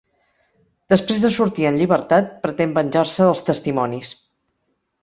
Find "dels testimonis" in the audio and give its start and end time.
3.31-4.15